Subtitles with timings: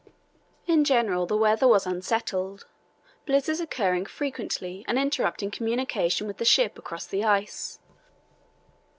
[0.65, 2.65] "In general the weather was unsettled,
[3.27, 7.77] blizzards occurring frequently and interrupting communication with the ship across the ice.